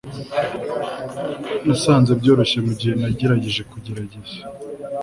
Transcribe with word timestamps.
Nasanze 1.65 2.11
byoroshye 2.19 2.57
mugihe 2.67 2.93
nagerageje 3.01 3.61
kugerageza 3.71 4.37